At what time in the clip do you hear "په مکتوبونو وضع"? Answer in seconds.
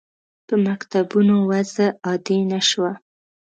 0.47-1.87